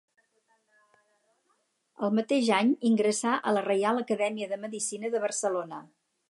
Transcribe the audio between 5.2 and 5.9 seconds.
Barcelona.